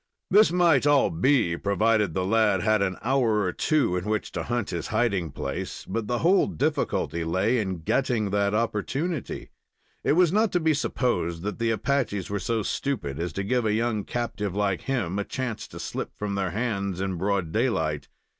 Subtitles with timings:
[0.31, 4.41] This might all be, provided the lad had an hour or two in which to
[4.41, 9.51] hunt his hiding place, but the whole difficulty lay in getting that opportunity.
[10.03, 13.63] It was not to be supposed that the Apaches were so stupid as to give
[13.63, 18.07] a young captive like him a chance to slip from their hands in broad daylight.